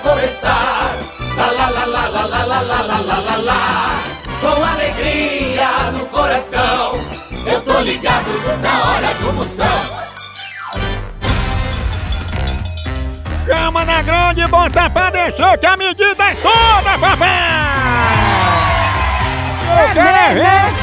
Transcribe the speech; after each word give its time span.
vai 0.00 0.14
começar. 0.14 0.96
Lá, 1.36 1.50
lá, 1.50 1.68
lá, 1.68 1.84
lá, 1.84 2.08
lá, 2.08 2.24
lá, 2.26 2.44
lá, 2.44 2.60
lá, 2.60 2.80
lá, 2.82 3.00
lá, 3.00 3.18
lá, 3.20 3.36
lá. 3.36 4.02
Com 4.40 4.64
alegria 4.64 5.92
no 5.92 6.06
coração. 6.06 7.00
Eu 7.46 7.62
tô 7.62 7.80
ligado 7.80 8.30
na 8.62 8.90
hora 8.90 9.14
do 9.14 9.32
Moção. 9.32 10.00
Chama 13.46 13.84
na 13.84 14.02
grande, 14.02 14.46
bota 14.46 14.90
pra 14.90 15.10
descer 15.10 15.58
que 15.58 15.66
a 15.66 15.76
medida 15.76 16.24
é 16.24 16.34
toda, 16.34 16.98
papai! 16.98 17.30
Eu 19.70 19.94
quero 19.94 20.08
é 20.08 20.34
ver! 20.34 20.79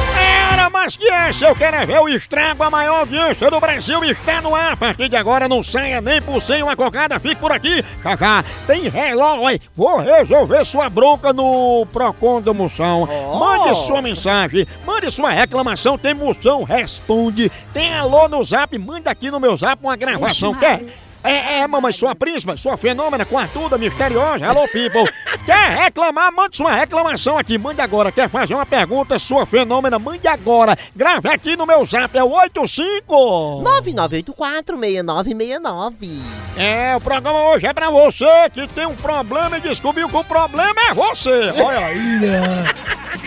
Mas 0.80 0.95
que 0.95 1.09
essa 1.09 1.45
eu 1.48 1.55
quero 1.55 1.76
é 1.76 1.86
ver 1.88 1.99
o 1.99 2.08
estrago, 2.08 2.62
a 2.62 2.70
maior 2.70 2.99
audiência 2.99 3.49
do 3.49 3.59
Brasil 3.59 4.04
está 4.04 4.40
no 4.41 4.54
ar. 4.55 4.73
A 4.73 4.77
partir 4.77 5.09
de 5.09 5.16
agora 5.16 5.48
não 5.48 5.63
saia 5.63 6.00
nem 6.00 6.22
por 6.22 6.40
sem 6.40 6.62
uma 6.62 6.76
cocada, 6.76 7.20
fique 7.20 7.38
por 7.38 7.52
aqui. 7.52 7.84
Já 8.03 8.16
já, 8.16 8.44
tem 8.67 8.88
relógio, 8.88 9.59
vou 9.76 9.98
resolver 9.98 10.64
sua 10.66 10.88
bronca 10.88 11.33
no 11.33 11.86
Procon 11.92 12.42
da 12.42 12.53
Moção. 12.53 13.09
Mande 13.39 13.75
sua 13.88 14.03
mensagem, 14.03 14.67
mande 14.86 15.09
sua 15.09 15.31
reclamação, 15.31 15.98
tem 15.98 16.14
Moção, 16.14 16.64
responde. 16.64 17.52
Tem 17.73 17.95
alô 17.95 18.28
no 18.28 18.44
zap, 18.44 18.78
manda 18.78 19.09
aqui 19.09 19.31
no 19.31 19.39
meu 19.39 19.58
zap 19.58 19.83
uma 19.83 19.95
gravação, 19.95 20.53
quer? 20.53 20.83
É, 21.28 21.59
é, 21.59 21.67
mamãe, 21.67 21.92
sua 21.92 22.16
príncipa, 22.16 22.56
sua 22.56 22.78
fenômena, 22.78 23.25
com 23.25 23.38
a 23.38 23.45
tuda 23.47 23.78
misteriosa, 23.78 24.47
alô 24.47 24.66
people. 24.70 25.03
Quer 25.45 25.78
reclamar? 25.78 26.31
Mande 26.31 26.56
sua 26.56 26.73
reclamação 26.73 27.38
aqui, 27.38 27.58
mande 27.58 27.81
agora. 27.81 28.14
Quer 28.14 28.30
fazer 28.30 28.53
uma 28.53 28.66
pergunta, 28.66 29.20
sua 29.20 29.45
fenômena, 29.45 30.00
mande 30.00 30.25
agora. 30.25 30.78
Grave 30.95 31.28
aqui 31.28 31.58
no 31.58 31.66
meu 31.66 31.86
zap, 31.86 32.17
é 32.17 32.23
o 32.23 32.31
85 32.31 33.61
9984-6969. 33.64 36.22
É, 36.55 36.95
o 36.95 37.02
programa 37.02 37.50
hoje 37.50 37.67
é 37.67 37.73
pra 37.73 37.89
você 37.89 38.50
que 38.53 38.66
tem 38.67 38.86
um 38.86 38.95
problema 38.95 39.58
e 39.58 39.61
descobriu 39.61 40.08
que 40.08 40.16
o 40.16 40.23
problema 40.23 40.80
é 40.89 40.94
você. 40.94 41.52
Olha 41.61 41.88
aí, 41.88 42.20
né? 42.20 42.39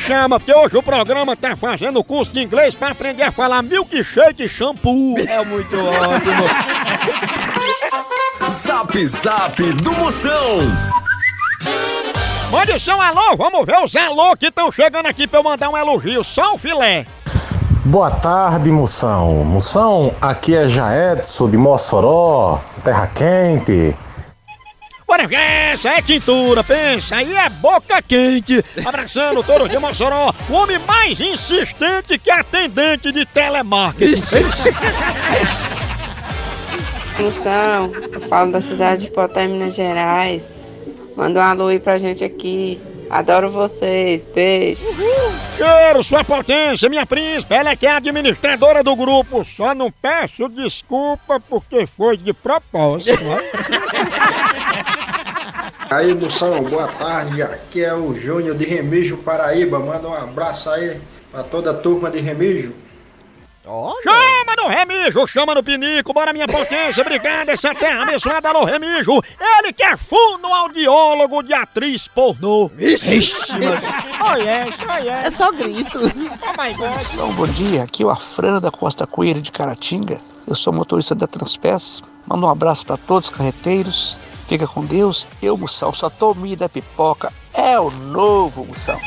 Chama, 0.06 0.40
porque 0.40 0.54
hoje 0.54 0.74
o 0.76 0.82
programa 0.82 1.36
tá 1.36 1.54
fazendo 1.54 2.02
curso 2.02 2.32
de 2.32 2.42
inglês 2.42 2.74
pra 2.74 2.88
aprender 2.88 3.24
a 3.24 3.30
falar 3.30 3.62
milkshake 3.62 4.48
shampoo. 4.48 5.18
É 5.18 5.44
muito 5.44 5.76
ótimo. 5.76 6.44
Zap 8.48 9.06
Zap 9.06 9.72
do 9.74 9.92
Moção. 9.92 10.58
Mande 12.50 12.78
seu 12.80 13.00
alô, 13.00 13.36
vamos 13.36 13.64
ver 13.64 13.78
os 13.82 13.94
alô 13.94 14.36
que 14.36 14.46
estão 14.46 14.72
chegando 14.72 15.06
aqui 15.06 15.26
pra 15.26 15.38
eu 15.38 15.44
mandar 15.44 15.70
um 15.70 15.76
elogio, 15.76 16.24
só 16.24 16.54
o 16.54 16.58
filé. 16.58 17.06
Boa 17.84 18.10
tarde, 18.10 18.70
Moção. 18.70 19.44
Moção, 19.44 20.14
aqui 20.20 20.54
é 20.54 20.68
Jaedson 20.68 21.48
de 21.48 21.56
Mossoró, 21.56 22.60
terra 22.84 23.06
quente. 23.06 23.96
Bora 25.06 25.26
ver, 25.26 25.72
essa 25.72 25.90
é 25.90 26.02
tintura, 26.02 26.62
pensa, 26.62 27.16
aí 27.16 27.34
é 27.34 27.48
boca 27.48 28.00
quente. 28.02 28.64
Abraçando 28.84 29.42
todos 29.42 29.68
de 29.68 29.78
Mossoró, 29.78 30.32
o 30.48 30.52
homem 30.54 30.78
mais 30.80 31.20
insistente 31.20 32.18
que 32.18 32.30
atendente 32.30 33.10
de 33.10 33.26
telemarketing. 33.26 34.22
Moção, 37.22 37.92
eu 38.12 38.20
falo 38.20 38.52
da 38.52 38.60
cidade 38.60 39.04
de 39.04 39.10
Poté, 39.10 39.46
Minas 39.46 39.74
Gerais. 39.74 40.46
Manda 41.16 41.40
um 41.40 41.42
alô 41.42 41.66
aí 41.66 41.78
pra 41.78 41.98
gente 41.98 42.24
aqui. 42.24 42.80
Adoro 43.10 43.50
vocês, 43.50 44.24
beijo. 44.24 44.86
Quero 45.56 46.02
sua 46.02 46.24
potência, 46.24 46.88
minha 46.88 47.04
príncipe, 47.04 47.54
ela 47.54 47.70
é 47.70 47.76
que 47.76 47.86
é 47.86 47.90
a 47.90 47.96
administradora 47.96 48.82
do 48.82 48.96
grupo. 48.96 49.44
Só 49.44 49.74
não 49.74 49.90
peço 49.90 50.48
desculpa 50.48 51.40
porque 51.40 51.86
foi 51.86 52.16
de 52.16 52.32
propósito. 52.32 53.22
né? 53.22 53.38
Aí, 55.90 56.14
Moção, 56.14 56.62
boa 56.62 56.86
tarde. 56.86 57.42
Aqui 57.42 57.82
é 57.82 57.92
o 57.92 58.14
Júnior 58.14 58.56
de 58.56 58.64
Remígio, 58.64 59.18
Paraíba. 59.18 59.80
Manda 59.80 60.08
um 60.08 60.14
abraço 60.14 60.70
aí 60.70 61.00
pra 61.32 61.42
toda 61.42 61.72
a 61.72 61.74
turma 61.74 62.08
de 62.08 62.20
Remígio. 63.70 64.02
Chama 64.02 64.56
no 64.56 64.68
remijo, 64.68 65.26
chama 65.26 65.54
no 65.54 65.62
pinico, 65.62 66.12
bora 66.12 66.32
minha 66.32 66.46
potência, 66.46 67.02
obrigado, 67.02 67.50
essa 67.50 67.72
terra 67.72 68.02
abençoada, 68.02 68.48
alô 68.48 68.64
remijo. 68.64 69.22
Ele 69.38 69.72
que 69.72 69.82
é 69.82 69.96
fonoaudiólogo 69.96 71.42
de 71.42 71.54
atriz 71.54 72.08
pornô. 72.08 72.70
Ixi, 72.76 73.52
mano. 73.52 73.80
Oh 74.22 74.36
yes, 74.36 74.74
oh 74.88 74.98
yes. 74.98 75.26
É 75.26 75.30
só 75.30 75.52
grito. 75.52 75.98
Oh 76.00 76.62
my 76.62 76.74
God. 76.74 77.06
Então, 77.14 77.32
bom 77.32 77.46
dia, 77.46 77.84
aqui 77.84 78.02
é 78.02 78.06
o 78.06 78.10
Afrano 78.10 78.60
da 78.60 78.70
Costa 78.70 79.06
Coelho 79.06 79.40
de 79.40 79.52
Caratinga. 79.52 80.18
Eu 80.48 80.56
sou 80.56 80.72
motorista 80.72 81.14
da 81.14 81.28
Transpes. 81.28 82.02
Mando 82.26 82.46
um 82.46 82.50
abraço 82.50 82.84
para 82.84 82.96
todos 82.96 83.30
os 83.30 83.36
carreteiros. 83.36 84.18
Fica 84.48 84.66
com 84.66 84.84
Deus. 84.84 85.28
Eu, 85.40 85.56
Moção, 85.56 85.94
só 85.94 86.10
tô 86.10 86.34
da 86.58 86.68
pipoca. 86.68 87.32
É 87.54 87.78
o 87.78 87.88
novo 87.90 88.64
Moção. 88.64 88.98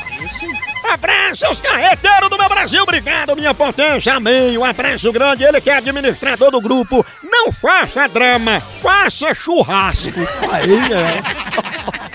Abraço 0.92 1.50
os 1.50 1.60
carreteiros 1.60 2.28
do 2.28 2.38
meu 2.38 2.48
Brasil, 2.48 2.82
obrigado, 2.82 3.34
minha 3.34 3.54
potência, 3.54 4.14
amém. 4.14 4.58
Um 4.58 4.64
abraço 4.64 5.10
grande, 5.12 5.44
ele 5.44 5.60
que 5.60 5.70
é 5.70 5.76
administrador 5.76 6.50
do 6.50 6.60
grupo. 6.60 7.04
Não 7.22 7.50
faça 7.50 8.06
drama, 8.08 8.60
faça 8.82 9.34
churrasco. 9.34 10.20
Aí, 10.52 10.78
é. 10.92 12.04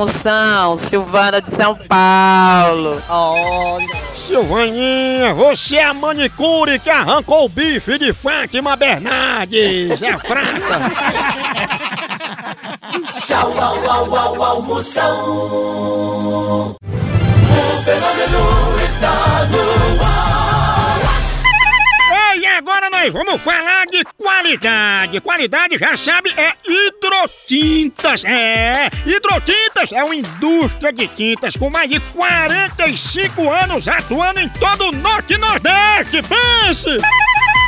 Moção, 0.00 0.78
Silvana 0.78 1.42
de 1.42 1.50
São 1.50 1.76
Paulo. 1.76 3.02
Olha. 3.06 3.86
Silvaninha, 4.14 5.34
você 5.34 5.76
é 5.76 5.84
a 5.84 5.92
manicure 5.92 6.78
que 6.78 6.88
arrancou 6.88 7.44
o 7.44 7.48
bife 7.50 7.98
de 7.98 8.10
Fátima 8.12 8.76
Bernardes. 8.76 10.02
É 10.02 10.18
fraca. 10.18 10.80
Tchau, 13.20 13.52
au, 13.58 13.90
au, 13.90 14.16
au, 14.16 14.42
au, 14.42 14.62
Moção. 14.62 16.76
O 16.79 16.79
fenômeno 17.82 18.78
está 18.84 19.46
no 19.46 20.02
ar. 20.02 20.50
Ei, 22.34 22.46
agora 22.46 22.90
nós 22.90 23.12
vamos 23.12 23.40
falar 23.42 23.86
de 23.86 24.04
qualidade. 24.16 25.20
Qualidade, 25.20 25.78
já 25.78 25.96
sabe, 25.96 26.32
é 26.36 26.52
hidrotintas. 26.66 28.24
É, 28.24 28.88
hidrotintas 29.06 29.92
é 29.92 30.04
uma 30.04 30.14
indústria 30.14 30.92
de 30.92 31.08
tintas 31.08 31.56
com 31.56 31.70
mais 31.70 31.88
de 31.88 32.00
45 32.00 33.50
anos 33.50 33.88
atuando 33.88 34.40
em 34.40 34.48
todo 34.48 34.88
o 34.88 34.92
Norte 34.92 35.34
e 35.34 35.38
Nordeste. 35.38 36.22
Pense! 36.22 36.98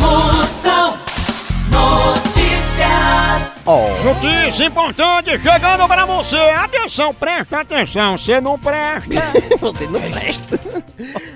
Moção 0.00 0.96
Notícias. 1.70 3.60
Notícia 4.02 4.64
importante 4.64 5.30
chegando 5.30 5.86
pra 5.86 6.04
você. 6.06 6.36
Atenção, 6.36 7.14
presta 7.14 7.60
atenção. 7.60 8.16
Você 8.16 8.40
não 8.40 8.58
presta. 8.58 9.08
Você 9.60 9.86
não 9.86 10.00
presta. 10.10 10.58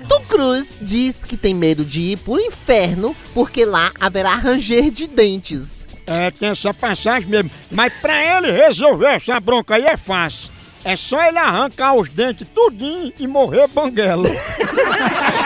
Tom 0.09 0.21
Cruise 0.27 0.75
diz 0.81 1.23
que 1.23 1.37
tem 1.37 1.53
medo 1.53 1.85
de 1.85 2.01
ir 2.01 2.17
pro 2.17 2.39
inferno 2.39 3.15
porque 3.33 3.63
lá 3.63 3.91
haverá 3.99 4.33
ranger 4.35 4.89
de 4.89 5.07
dentes. 5.07 5.87
É, 6.07 6.29
tem 6.31 6.49
essa 6.49 6.73
passagem 6.73 7.29
mesmo. 7.29 7.51
Mas 7.71 7.93
pra 7.93 8.37
ele 8.37 8.51
resolver 8.51 9.07
essa 9.07 9.39
bronca 9.39 9.75
aí 9.75 9.85
é 9.85 9.95
fácil. 9.95 10.49
É 10.83 10.95
só 10.95 11.23
ele 11.23 11.39
arrancar 11.39 11.95
os 11.95 12.09
dentes 12.09 12.47
tudinho 12.53 13.11
e 13.17 13.25
morrer 13.25 13.67
banguelo. 13.67 14.25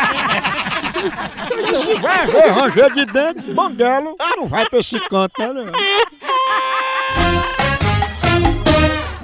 e 0.99 1.75
se 1.75 1.95
vai 1.95 2.23
haver 2.23 2.51
ranger 2.51 2.93
de 2.93 3.05
dente, 3.05 3.53
banguelo, 3.53 4.15
não 4.37 4.47
vai 4.47 4.65
pra 4.69 4.79
esse 4.79 4.99
canto, 5.07 5.33
né? 5.39 5.53
né? 5.53 5.71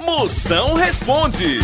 Moção 0.04 0.74
responde. 0.74 1.60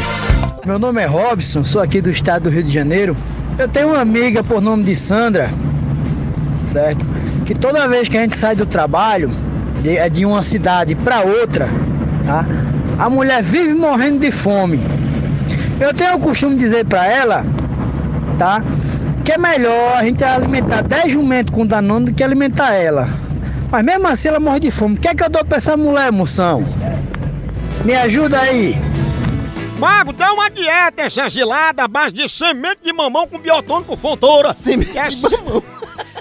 Meu 0.67 0.79
nome 0.79 1.03
é 1.03 1.07
Robson, 1.07 1.65
sou 1.65 1.81
aqui 1.81 2.01
do 2.01 2.11
estado 2.11 2.45
do 2.45 2.51
Rio 2.51 2.63
de 2.63 2.73
Janeiro. 2.73 3.17
Eu 3.59 3.69
tenho 3.69 3.89
uma 3.89 4.01
amiga 4.01 4.45
por 4.45 4.61
nome 4.61 4.85
de 4.85 4.95
Sandra, 4.95 5.51
certo? 6.65 7.05
Que 7.47 7.55
toda 7.55 7.89
vez 7.89 8.09
que 8.09 8.17
a 8.17 8.23
gente 8.23 8.37
sai 8.37 8.55
do 8.55 8.67
trabalho, 8.67 9.31
de, 9.83 9.97
é 9.97 10.09
de 10.09 10.25
uma 10.25 10.43
cidade 10.43 10.95
para 10.95 11.23
outra, 11.23 11.69
tá? 12.25 12.45
A 12.99 13.11
mulher 13.11 13.43
vive 13.43 13.75
morrendo 13.75 14.21
de 14.21 14.31
fome. 14.31 14.81
Eu 15.81 15.93
tenho 15.93 16.17
o 16.17 16.21
costume 16.21 16.55
de 16.55 16.61
dizer 16.61 16.85
para 16.85 17.07
ela, 17.07 17.45
tá? 18.39 18.63
Que 19.25 19.33
é 19.33 19.39
melhor 19.39 19.97
a 19.97 20.05
gente 20.05 20.25
alimentar 20.25 20.83
10 20.83 21.13
jumentos 21.13 21.55
com 21.55 21.65
danone 21.65 22.07
do 22.07 22.15
que 22.15 22.25
alimentar 22.25 22.75
ela. 22.75 23.09
Mas 23.71 23.85
mesmo 23.85 24.09
assim 24.09 24.29
ela 24.29 24.41
morre 24.41 24.61
de 24.61 24.71
fome. 24.71 24.97
O 24.97 25.01
que 25.01 25.09
é 25.09 25.15
que 25.15 25.23
eu 25.23 25.31
dou 25.31 25.45
pra 25.45 25.59
essa 25.59 25.77
mulher, 25.77 26.11
moção? 26.11 26.65
Me 27.85 27.95
ajuda 27.95 28.41
aí. 28.41 28.77
Mago, 29.79 30.13
dá 30.13 30.33
uma 30.33 30.49
dieta 30.51 31.03
essa 31.03 31.29
gelada 31.29 31.83
à 31.83 31.89
base 31.89 32.15
de 32.15 32.29
semente 32.29 32.83
de 32.85 32.93
mamão 32.93 33.27
com 33.27 33.39
biotônico 33.39 33.97
fontoura. 33.97 34.55
Semente 34.55 34.97
essa, 34.97 35.29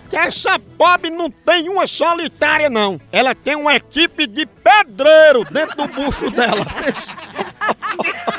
que 0.09 0.17
essa 0.17 0.59
pobre 0.77 1.09
não 1.09 1.29
tem 1.29 1.69
uma 1.69 1.85
solitária, 1.85 2.69
não. 2.69 2.99
Ela 3.11 3.35
tem 3.35 3.55
uma 3.55 3.75
equipe 3.75 4.25
de 4.27 4.45
pedreiro 4.45 5.43
dentro 5.51 5.75
do 5.75 5.87
bucho 5.87 6.29
dela. 6.31 6.65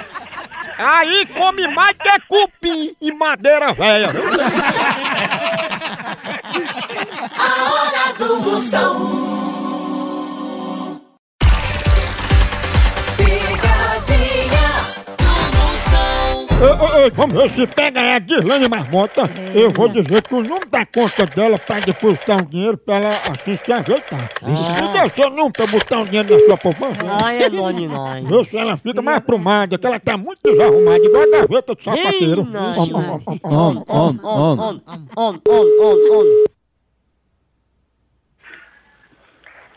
Aí 0.85 1.27
come 1.27 1.69
mais 1.69 1.97
que 1.97 2.21
cupim 2.27 2.97
e 3.01 3.13
madeira 3.13 3.73
velha. 3.73 4.09
A 7.39 7.73
hora 7.73 8.13
do 8.19 8.41
Moção. 8.41 9.42
Ei, 16.63 16.69
ei, 16.69 17.03
ei, 17.03 17.11
vamos 17.11 17.35
ver 17.35 17.51
se 17.51 17.67
pega 17.67 18.01
aí 18.01 18.13
a 18.13 18.19
Dirlane 18.21 18.69
Marmota. 18.69 19.23
Eu 19.53 19.71
vou 19.71 19.89
dizer 19.89 20.23
que 20.23 20.33
o 20.33 20.43
número 20.43 20.71
da 20.71 20.87
conta 20.87 21.27
dela 21.27 21.59
pra 21.59 21.81
depositar 21.81 22.41
um 22.41 22.45
dinheiro 22.45 22.79
pra 22.79 22.95
ela 22.99 23.09
assim 23.09 23.57
se 23.57 23.73
ajeitar. 23.73 24.31
Seu 25.17 25.29
número 25.31 25.53
pra 25.53 25.67
botar 25.67 25.99
um 25.99 26.05
dinheiro 26.05 26.33
na 26.33 26.47
sua 26.47 26.57
poupança. 26.57 27.01
Ai, 27.25 27.43
é 27.43 27.51
bom 27.51 27.73
demais. 27.73 28.25
Vê 28.25 28.45
se 28.45 28.57
ela 28.57 28.77
fica 28.77 29.03
mais 29.03 29.17
aprumada, 29.19 29.77
que 29.77 29.85
ela 29.85 29.99
tá 29.99 30.17
muito 30.17 30.39
desarrumada, 30.45 31.05
igual 31.05 31.25
a 31.25 31.41
gaveta 31.41 31.75
de 31.75 31.83
sapateiro. 31.83 32.43
Om, 33.43 33.85
om, 33.89 34.81
om. 35.17 35.43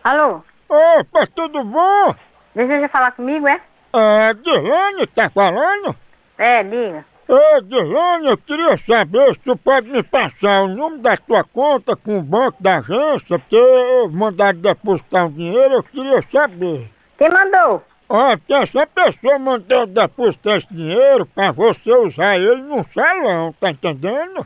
Alô? 0.04 0.44
Opa, 0.70 1.26
tudo 1.34 1.64
bom? 1.64 2.16
Deseja 2.54 2.88
falar 2.90 3.12
comigo, 3.14 3.48
é? 3.48 3.60
É, 3.92 4.34
Dirlane 4.36 5.08
tá 5.08 5.32
falando? 5.32 5.96
É, 6.38 6.64
diga. 6.64 7.06
Ô, 7.28 7.62
Dirlane, 7.62 8.28
eu 8.28 8.38
queria 8.38 8.78
saber 8.78 9.34
se 9.34 9.40
tu 9.40 9.58
pode 9.58 9.90
me 9.90 10.04
passar 10.04 10.64
o 10.64 10.68
número 10.68 11.02
da 11.02 11.18
tua 11.18 11.44
conta 11.44 11.96
com 11.96 12.20
o 12.20 12.22
banco 12.22 12.62
da 12.62 12.78
agência, 12.78 13.40
porque 13.40 13.56
eu 13.56 14.10
mandaram 14.12 14.60
depositar 14.60 15.26
um 15.26 15.32
dinheiro, 15.32 15.76
eu 15.76 15.84
queria 15.84 16.24
saber. 16.32 16.88
Quem 17.18 17.30
mandou? 17.30 17.84
Ó, 18.08 18.38
porque 18.38 18.54
essa 18.54 18.86
pessoa 18.86 19.40
mandou 19.40 19.88
depositar 19.88 20.58
esse 20.58 20.72
dinheiro 20.72 21.26
pra 21.26 21.52
você 21.52 21.92
usar 21.96 22.38
ele 22.38 22.62
num 22.62 22.86
salão, 22.94 23.52
tá 23.60 23.72
entendendo? 23.72 24.46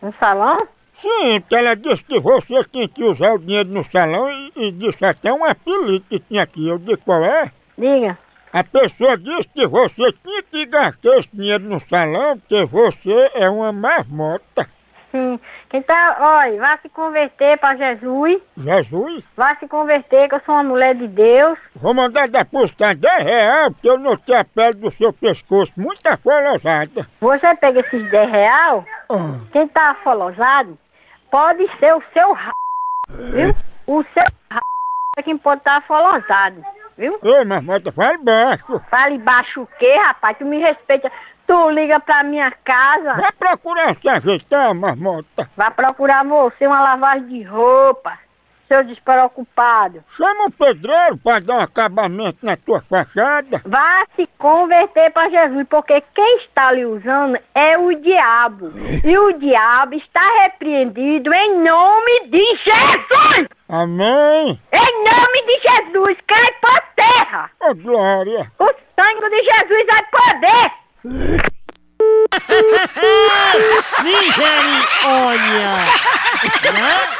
No 0.00 0.14
salão? 0.20 0.68
Sim, 1.00 1.40
porque 1.40 1.56
ela 1.56 1.74
disse 1.74 2.04
que 2.04 2.20
você 2.20 2.62
tinha 2.64 2.86
que 2.86 3.02
usar 3.02 3.32
o 3.32 3.38
dinheiro 3.38 3.70
no 3.70 3.84
salão 3.90 4.30
e, 4.30 4.52
e 4.54 4.70
disse 4.70 5.04
até 5.04 5.32
um 5.32 5.44
apelido 5.44 6.04
que 6.08 6.20
tinha 6.20 6.42
aqui. 6.42 6.68
Eu 6.68 6.78
disse 6.78 6.98
qual 6.98 7.24
é? 7.24 7.50
Diga. 7.76 8.16
A 8.52 8.64
pessoa 8.64 9.16
disse 9.16 9.48
que 9.48 9.66
você 9.66 10.12
tinha 10.12 10.42
que 10.42 10.66
gastar 10.66 11.16
esse 11.18 11.28
dinheiro 11.32 11.64
no 11.64 11.80
salão 11.88 12.38
porque 12.38 12.64
você 12.66 13.30
é 13.34 13.48
uma 13.48 13.72
marmota. 13.72 14.68
Sim. 15.12 15.38
Quem 15.68 15.82
tá, 15.82 16.16
olha, 16.20 16.58
vá 16.60 16.78
se 16.78 16.88
converter 16.88 17.58
pra 17.58 17.76
Jesus. 17.76 18.40
Jesus, 18.56 19.24
Vá 19.36 19.54
se 19.56 19.66
converter, 19.68 20.28
que 20.28 20.34
eu 20.36 20.40
sou 20.44 20.54
uma 20.54 20.64
mulher 20.64 20.94
de 20.96 21.06
Deus. 21.08 21.58
vou 21.76 21.94
mandar 21.94 22.28
depositar 22.28 22.94
10 22.96 23.22
reais 23.24 23.68
porque 23.72 23.88
eu 23.88 23.98
notei 23.98 24.34
a 24.36 24.44
pele 24.44 24.74
do 24.74 24.92
seu 24.92 25.12
pescoço 25.12 25.72
muito 25.76 26.04
afolosada. 26.06 27.08
Você 27.20 27.54
pega 27.56 27.80
esses 27.80 28.10
10 28.10 28.30
real, 28.30 28.84
Ah, 29.08 29.40
quem 29.52 29.66
tá 29.68 29.90
afolosado, 29.90 30.76
pode 31.30 31.64
ser 31.78 31.94
o 31.94 32.02
seu 32.12 32.32
r... 32.34 32.50
Viu? 33.32 33.54
O 33.86 34.02
seu 34.14 34.24
r... 34.50 34.60
é 35.18 35.22
quem 35.22 35.38
pode 35.38 35.60
estar 35.60 35.76
afolosado. 35.78 36.62
Viu? 37.00 37.18
Ô, 37.22 37.44
marmota, 37.46 37.90
fala 37.90 38.18
baixo. 38.18 38.78
Fale 38.90 39.16
baixo 39.16 39.62
o 39.62 39.66
quê, 39.78 39.96
rapaz? 40.04 40.36
Tu 40.36 40.44
me 40.44 40.58
respeita. 40.58 41.10
Tu 41.46 41.70
liga 41.70 41.98
pra 41.98 42.22
minha 42.22 42.50
casa. 42.62 43.14
Vai 43.14 43.32
procurar 43.32 43.96
se 43.96 44.06
ajeitar, 44.06 44.74
marmota. 44.74 45.48
Vai 45.56 45.70
procurar 45.70 46.22
você 46.26 46.66
uma 46.66 46.82
lavagem 46.82 47.26
de 47.26 47.42
roupa, 47.42 48.18
seu 48.70 48.84
despreocupado. 48.84 50.04
Chama 50.10 50.46
o 50.46 50.50
pedreiro 50.52 51.18
pra 51.18 51.40
dar 51.40 51.56
um 51.56 51.60
acabamento 51.60 52.38
na 52.46 52.56
tua 52.56 52.80
fachada. 52.80 53.60
Vá 53.66 54.06
se 54.14 54.28
converter 54.38 55.10
para 55.10 55.28
Jesus, 55.28 55.66
porque 55.68 56.00
quem 56.14 56.36
está 56.36 56.70
lhe 56.70 56.86
usando 56.86 57.36
é 57.52 57.76
o 57.76 57.92
diabo. 57.96 58.70
E 59.04 59.18
o 59.18 59.32
diabo 59.32 59.96
está 59.96 60.20
repreendido 60.42 61.34
em 61.34 61.58
nome 61.64 62.28
de 62.28 62.44
Jesus! 62.64 63.48
Amém. 63.68 64.60
Em 64.72 65.04
nome 65.04 65.42
de 65.46 65.60
Jesus, 65.68 66.16
cai 66.28 66.52
por 66.60 66.80
terra! 66.94 67.50
Ô, 67.60 67.74
Glória. 67.74 68.52
O 68.58 68.66
sangue 68.94 69.30
de 69.30 69.42
Jesus 69.42 69.86
vai 69.86 70.04
poder! 70.12 70.70
Misericórdia! 74.02 75.70
Eu 76.64 77.19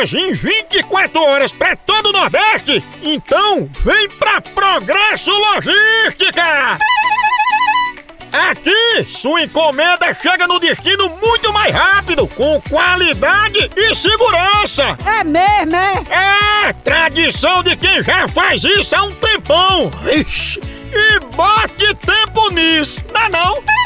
entregas 0.00 0.14
em 0.14 0.32
24 0.32 1.20
horas 1.20 1.52
pra 1.52 1.76
todo 1.76 2.08
o 2.08 2.12
Nordeste? 2.12 2.82
Então 3.02 3.68
vem 3.84 4.08
pra 4.10 4.40
Progresso 4.40 5.30
Logística! 5.30 6.78
Aqui, 8.32 9.04
sua 9.08 9.42
encomenda 9.42 10.14
chega 10.14 10.46
no 10.46 10.60
destino 10.60 11.08
muito 11.16 11.52
mais 11.52 11.74
rápido, 11.74 12.28
com 12.28 12.60
qualidade 12.68 13.70
e 13.76 13.94
segurança! 13.94 14.96
É 15.04 15.24
mesmo, 15.24 15.76
é? 15.76 16.68
É, 16.68 16.72
tradição 16.72 17.62
de 17.62 17.76
quem 17.76 18.02
já 18.02 18.28
faz 18.28 18.62
isso 18.62 18.94
há 18.94 19.02
um 19.02 19.12
tempão! 19.14 19.90
Ixi, 20.12 20.60
e 20.92 21.20
bote 21.34 21.94
tempo 21.96 22.50
nisso, 22.52 23.04
não 23.12 23.20
é 23.20 23.28
não? 23.28 23.79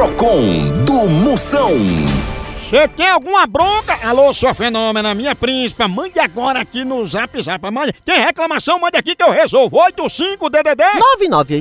Procon 0.00 0.80
do 0.86 1.06
Moção. 1.10 1.72
Você 2.70 2.88
tem 2.88 3.06
alguma 3.06 3.46
bronca? 3.46 3.98
Alô, 4.02 4.32
sua 4.32 4.54
fenômena, 4.54 5.14
minha 5.14 5.36
príncipa, 5.36 5.86
mande 5.86 6.18
agora 6.18 6.58
aqui 6.58 6.86
no 6.86 7.06
Zap 7.06 7.38
Zap. 7.42 7.70
Mande. 7.70 7.92
Tem 8.02 8.18
reclamação? 8.18 8.78
Mande 8.78 8.96
aqui 8.96 9.14
que 9.14 9.22
eu 9.22 9.30
resolvo. 9.30 9.76
85DDD 9.76 10.82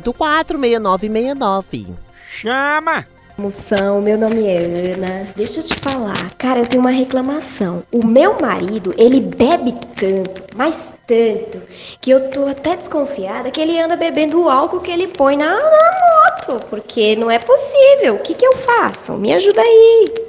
99846969. 0.08 1.88
Chama! 2.32 3.06
Moção, 3.40 4.02
meu 4.02 4.18
nome 4.18 4.46
é 4.46 4.94
Ana. 4.94 5.30
Deixa 5.34 5.62
eu 5.62 5.64
te 5.64 5.76
falar, 5.76 6.30
cara, 6.38 6.60
eu 6.60 6.68
tenho 6.68 6.82
uma 6.82 6.92
reclamação. 6.92 7.84
O 7.90 8.06
meu 8.06 8.38
marido, 8.38 8.94
ele 8.98 9.22
bebe 9.22 9.74
tanto, 9.96 10.44
mas 10.58 10.90
tanto, 11.08 11.62
que 12.02 12.12
eu 12.12 12.30
tô 12.30 12.48
até 12.48 12.76
desconfiada 12.76 13.50
que 13.50 13.62
ele 13.62 13.80
anda 13.80 13.96
bebendo 13.96 14.44
o 14.44 14.50
álcool 14.50 14.82
que 14.82 14.92
ele 14.92 15.08
põe 15.08 15.38
na, 15.38 15.48
na 15.48 15.56
moto, 15.56 16.66
porque 16.70 17.16
não 17.16 17.32
é 17.32 17.40
possível. 17.40 18.16
O 18.16 18.20
que 18.20 18.34
que 18.34 18.46
eu 18.46 18.58
faço? 18.58 19.14
Me 19.14 19.32
ajuda 19.32 19.62
aí. 19.62 20.29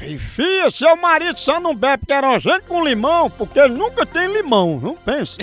Enfia, 0.00 0.70
seu 0.70 0.96
marido 0.96 1.38
só 1.38 1.60
não 1.60 1.74
bebe 1.74 2.06
querosene 2.06 2.62
com 2.62 2.82
limão, 2.84 3.28
porque 3.28 3.58
ele 3.58 3.74
nunca 3.74 4.06
tem 4.06 4.32
limão, 4.32 4.80
não 4.82 4.94
pensa? 4.94 5.36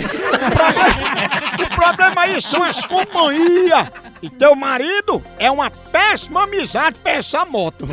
O 1.60 1.74
problema, 1.74 2.16
o 2.16 2.18
aí 2.20 2.42
são 2.42 2.62
as 2.62 2.84
companhias. 2.84 3.88
E 4.22 4.28
teu 4.28 4.54
marido 4.54 5.22
é 5.38 5.50
uma 5.50 5.70
péssima 5.70 6.42
amizade 6.42 6.98
pra 6.98 7.12
essa 7.12 7.44
moto. 7.44 7.88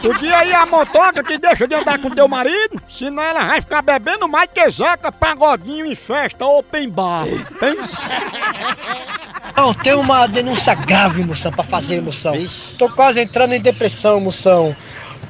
Podia 0.00 0.38
aí 0.38 0.52
a 0.52 0.66
motoca 0.66 1.22
que 1.22 1.38
deixa 1.38 1.68
de 1.68 1.76
andar 1.76 1.98
com 2.00 2.10
teu 2.10 2.26
marido, 2.26 2.82
senão 2.88 3.22
ela 3.22 3.46
vai 3.46 3.60
ficar 3.60 3.82
bebendo 3.82 4.26
mais 4.26 4.50
que 4.50 4.68
Zeca 4.68 5.12
Pagodinho 5.12 5.86
em 5.86 5.94
festa 5.94 6.44
open 6.44 6.88
bar. 6.90 7.26
Pensa? 7.60 8.02
Não, 9.56 9.74
tem 9.74 9.94
uma 9.94 10.26
denúncia 10.26 10.74
grave, 10.74 11.22
moção, 11.24 11.52
pra 11.52 11.62
fazer, 11.62 12.00
moção. 12.00 12.34
Tô 12.78 12.88
quase 12.88 13.20
entrando 13.20 13.52
em 13.52 13.60
depressão, 13.60 14.20
moção. 14.20 14.74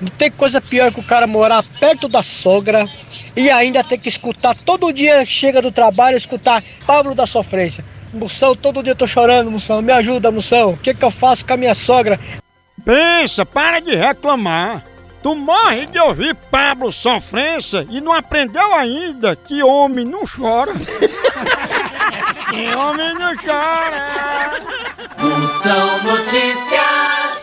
Não 0.00 0.08
tem 0.10 0.30
coisa 0.30 0.60
pior 0.60 0.92
que 0.92 1.00
o 1.00 1.04
cara 1.04 1.26
morar 1.26 1.64
perto 1.80 2.08
da 2.08 2.22
sogra 2.22 2.88
e 3.36 3.50
ainda 3.50 3.82
ter 3.82 3.98
que 3.98 4.08
escutar 4.08 4.54
todo 4.54 4.92
dia, 4.92 5.24
chega 5.24 5.60
do 5.62 5.72
trabalho, 5.72 6.16
escutar 6.16 6.62
Pablo 6.86 7.14
da 7.14 7.26
Sofrência. 7.26 7.84
Moção, 8.12 8.54
todo 8.54 8.82
dia 8.82 8.92
eu 8.92 8.96
tô 8.96 9.06
chorando, 9.06 9.50
moção. 9.50 9.80
Me 9.80 9.92
ajuda, 9.92 10.30
moção. 10.30 10.70
O 10.70 10.76
que 10.76 10.92
que 10.92 11.04
eu 11.04 11.10
faço 11.10 11.44
com 11.46 11.54
a 11.54 11.56
minha 11.56 11.74
sogra? 11.74 12.20
Pensa, 12.84 13.46
para 13.46 13.80
de 13.80 13.94
reclamar. 13.94 14.84
Tu 15.22 15.34
morre 15.34 15.86
de 15.86 15.98
ouvir 16.00 16.34
Pablo 16.34 16.90
Sofrência 16.90 17.86
e 17.88 18.00
não 18.00 18.12
aprendeu 18.12 18.74
ainda 18.74 19.36
que 19.36 19.62
homem 19.62 20.04
não 20.04 20.24
chora. 20.26 20.72
que 22.52 22.76
homem 22.76 23.14
não 23.14 23.34
chora. 23.36 24.60
Moção 25.18 26.02
Notícias. 26.04 27.42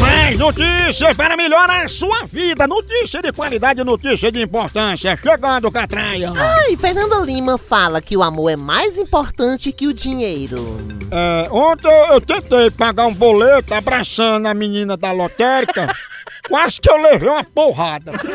Mais 0.00 0.38
notícias 0.38 1.16
para 1.16 1.34
melhorar 1.36 1.84
a 1.84 1.88
sua 1.88 2.24
vida. 2.24 2.66
Notícia 2.66 3.22
de 3.22 3.32
qualidade, 3.32 3.82
notícia 3.82 4.30
de 4.30 4.42
importância. 4.42 5.16
Chegando, 5.16 5.72
Catraia. 5.72 6.30
Ai, 6.36 6.76
Fernando 6.76 7.24
Lima 7.24 7.56
fala 7.56 8.02
que 8.02 8.16
o 8.16 8.22
amor 8.22 8.50
é 8.50 8.56
mais 8.56 8.98
importante 8.98 9.72
que 9.72 9.86
o 9.86 9.94
dinheiro. 9.94 10.78
É, 11.10 11.48
ontem 11.50 11.88
eu 12.10 12.20
tentei 12.20 12.70
pagar 12.70 13.06
um 13.06 13.14
boleto 13.14 13.72
abraçando 13.72 14.46
a 14.46 14.52
menina 14.52 14.96
da 14.96 15.10
lotérica. 15.10 15.90
Quase 16.46 16.78
que 16.78 16.90
eu 16.90 16.98
levei 16.98 17.28
uma 17.28 17.42
porrada. 17.42 18.12
Cid 18.12 18.28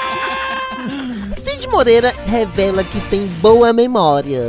Moreira 1.70 2.12
revela 2.26 2.82
que 2.82 3.00
tem 3.08 3.26
boa 3.26 3.72
memória. 3.72 4.40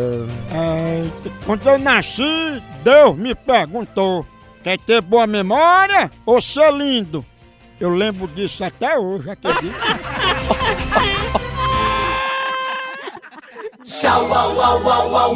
É, 0.51 1.03
quando 1.45 1.67
eu 1.67 1.79
nasci, 1.79 2.61
Deus 2.83 3.15
me 3.15 3.35
perguntou: 3.35 4.25
quer 4.63 4.79
ter 4.79 5.01
boa 5.01 5.27
memória 5.27 6.09
ou 6.25 6.41
ser 6.41 6.73
lindo? 6.73 7.23
Eu 7.79 7.89
lembro 7.89 8.27
disso 8.27 8.63
até 8.63 8.97
hoje, 8.97 9.29
acredito. 9.29 9.75
Tchau, 13.83 14.33
au, 14.33 14.61
au, 14.61 14.89
au, 14.89 15.17
au, 15.17 15.35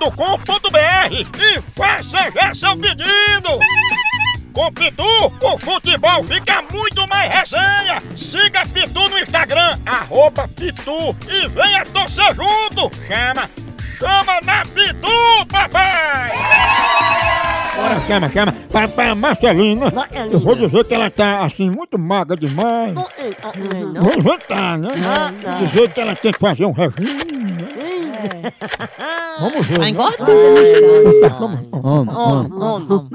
loja.pitu.com.br 0.01 1.13
e 1.13 1.61
faça 1.61 2.31
já 2.31 2.53
seu 2.53 2.75
pedido. 2.77 3.59
Com 4.51 4.71
Pitu, 4.73 5.03
o 5.41 5.57
futebol 5.57 6.23
fica 6.23 6.61
muito 6.73 7.07
mais 7.07 7.31
resenha. 7.31 8.01
Siga 8.15 8.63
Pitu 8.65 9.07
no 9.09 9.19
Instagram, 9.19 9.77
arroba 9.85 10.47
Pitu 10.47 11.15
e 11.29 11.47
venha 11.47 11.85
torcer 11.85 12.35
junto. 12.35 12.91
Chama, 13.07 13.49
chama 13.97 14.41
na 14.41 14.63
Pitu, 14.65 15.45
papai! 15.47 16.31
Chama, 18.07 18.29
chama. 18.29 18.53
Para 18.95 19.15
Marcelina, 19.15 19.85
eu 20.31 20.39
vou 20.39 20.55
dizer 20.55 20.83
que 20.83 20.93
ela 20.93 21.09
tá 21.09 21.45
assim 21.45 21.69
muito 21.69 21.97
magra 21.97 22.35
demais. 22.35 22.93
Vou 22.93 24.13
inventar, 24.17 24.77
né? 24.77 24.89
Dizer 25.59 25.93
que 25.93 26.01
ela 26.01 26.15
tem 26.15 26.31
que 26.33 26.39
fazer 26.39 26.65
um 26.65 26.71
regime. 26.71 27.80
Né? 28.23 28.53
Vamos 29.39 29.65
ver. 29.65 29.77
Vai 29.79 29.89
engordar. 29.89 30.27
Vamos. 31.71 33.09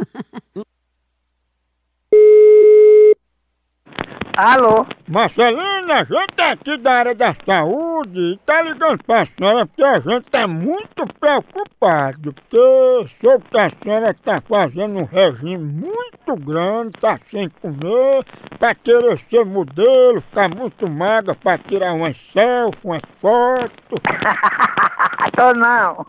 Alô? 4.37 4.85
Marcelina, 5.09 5.95
a 5.95 6.05
gente 6.05 6.35
é 6.37 6.50
aqui 6.50 6.76
da 6.76 6.93
área 6.93 7.14
da 7.14 7.35
saúde 7.47 8.21
e 8.21 8.37
tá 8.45 8.61
ligando 8.61 9.02
pra 9.02 9.25
senhora 9.25 9.64
porque 9.64 9.83
a 9.83 9.99
gente 9.99 10.31
tá 10.31 10.47
muito 10.47 11.07
preocupado, 11.19 12.35
porque 12.35 13.09
soube 13.19 13.45
que 13.50 13.59
a 13.59 13.71
senhora 13.83 14.12
tá 14.12 14.43
fazendo 14.43 14.99
um 14.99 15.05
regime 15.05 15.57
muito 15.57 16.37
grande, 16.45 16.90
tá 17.00 17.19
sem 17.31 17.49
comer, 17.49 18.26
pra 18.59 18.75
querer 18.75 19.19
ser 19.31 19.47
modelo, 19.47 20.21
ficar 20.21 20.50
muito 20.50 20.87
magra 20.87 21.35
pra 21.35 21.57
tirar 21.57 21.95
umas 21.95 22.19
selfies, 22.35 22.85
umas 22.85 23.02
fotos. 23.19 24.00
Tô 25.35 25.55
não. 25.55 26.05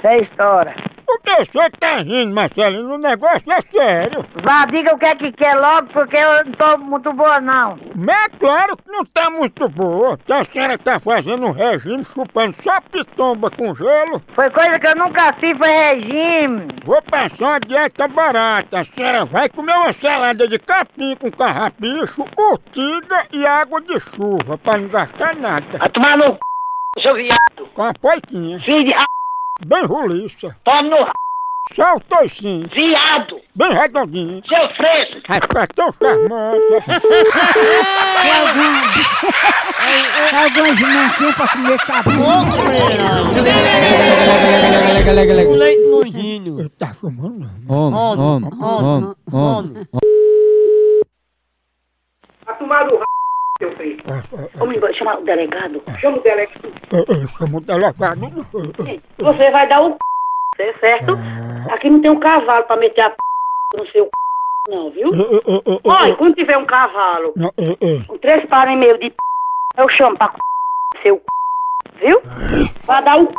Isso 0.00 0.06
é 0.06 0.20
história. 0.22 0.74
Por 1.04 1.20
que 1.20 1.44
você 1.44 1.70
tá 1.78 1.96
rindo, 1.98 2.34
Marcelina? 2.34 2.94
O 2.94 2.96
negócio 2.96 3.52
é 3.52 3.60
sério. 3.60 4.24
Vá, 4.42 4.64
diga 4.64 4.94
o 4.94 4.98
que 4.98 5.06
é 5.06 5.14
que 5.14 5.32
quer 5.32 5.54
logo, 5.56 5.88
porque 5.88 6.16
eu 6.16 6.44
não 6.46 6.52
tô 6.52 6.78
muito 6.78 7.12
boa, 7.12 7.38
não. 7.38 7.78
Mas 7.94 8.24
é 8.24 8.28
claro 8.38 8.76
que 8.78 8.90
não 8.90 9.04
tá 9.04 9.28
muito 9.28 9.68
boa, 9.68 10.16
que 10.16 10.32
a 10.32 10.42
senhora 10.44 10.78
tá 10.78 10.98
fazendo 10.98 11.46
um 11.46 11.50
regime 11.50 12.02
chupando 12.02 12.56
só 12.62 12.80
pitomba 12.80 13.50
com 13.50 13.74
gelo. 13.74 14.22
Foi 14.34 14.48
coisa 14.50 14.78
que 14.78 14.86
eu 14.86 14.96
nunca 14.96 15.34
fiz, 15.34 15.58
foi 15.58 15.68
regime. 15.68 16.68
Vou 16.86 17.02
passar 17.02 17.44
uma 17.44 17.60
dieta 17.60 18.08
barata. 18.08 18.80
A 18.80 18.84
senhora 18.84 19.26
vai 19.26 19.50
comer 19.50 19.74
uma 19.74 19.92
salada 19.92 20.48
de 20.48 20.58
capim 20.58 21.14
com 21.16 21.30
carrapicho, 21.30 22.24
urtiga 22.38 23.26
e 23.32 23.46
água 23.46 23.82
de 23.82 24.00
chuva, 24.00 24.56
pra 24.56 24.78
não 24.78 24.88
gastar 24.88 25.36
nada. 25.36 25.76
Vai 25.76 25.90
tomar 25.90 26.16
no 26.16 26.32
c... 26.32 27.02
seu 27.02 27.14
viado. 27.14 27.68
Com 27.74 27.82
a 27.82 27.92
poiquinha. 27.92 28.58
Filho 28.60 28.84
de. 28.84 28.94
Bem 29.66 29.84
roliça. 29.84 30.56
Toma 30.64 30.82
no 30.82 30.96
r... 30.96 31.12
Soltou 31.74 32.28
sim. 32.28 32.66
viado, 32.74 33.40
Bem 33.54 33.72
redondinho. 33.72 34.42
seu 34.48 34.68
fresco. 34.74 35.20
Vai 35.28 35.40
ficar 35.40 35.68
tão 35.68 35.92
charmante. 35.92 36.66
Algumas 40.32 40.80
mantinhas 40.80 41.34
pra 41.36 41.48
comer 41.48 41.78
caboclo. 41.78 42.20
O 45.48 45.54
leite 45.54 45.86
nojinho. 45.88 46.68
Tá 46.70 46.92
fumando? 46.94 47.48
Homem, 47.68 48.18
homem, 48.18 48.50
homem, 48.60 49.14
homem. 49.30 49.88
A 52.46 52.52
tomar 52.54 52.88
do 52.88 52.96
r... 52.96 53.04
seu 53.60 53.70
fresco. 53.76 54.08
Homem, 54.60 54.80
vai 54.80 54.92
chamar 54.94 55.20
o 55.20 55.24
delegado. 55.24 55.82
Chama 56.00 56.16
o 56.16 56.22
delegado. 56.22 56.72
Chama 57.38 57.58
o 57.58 57.60
delegado. 57.60 58.18
Você 59.18 59.50
vai 59.50 59.68
dar 59.68 59.82
o 59.82 59.96
c... 60.56 60.74
certo? 60.80 61.12
Aqui 61.70 61.90
não 61.90 62.00
tem 62.00 62.10
um 62.10 62.18
cavalo 62.18 62.64
pra 62.64 62.76
meter 62.76 63.04
a 63.04 63.10
p... 63.10 63.16
no 63.76 63.86
seu 63.88 64.04
c... 64.06 64.10
não, 64.68 64.90
viu? 64.90 65.10
Olha, 65.84 66.16
quando 66.16 66.34
tiver 66.34 66.56
um 66.56 66.66
cavalo, 66.66 67.34
com 68.08 68.18
três 68.18 68.48
pares 68.48 68.74
e 68.74 68.76
meio 68.76 68.98
de 68.98 69.10
p... 69.10 69.16
eu 69.76 69.88
chamo 69.90 70.16
pra 70.16 70.32
c... 70.32 71.02
seu 71.02 71.16
c... 71.16 72.06
viu? 72.06 72.20
Vai 72.86 73.04
dar 73.04 73.18
o 73.18 73.26
c... 73.26 73.34